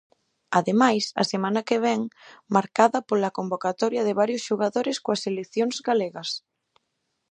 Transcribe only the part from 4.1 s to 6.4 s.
varios xogadores coas seleccións galegas.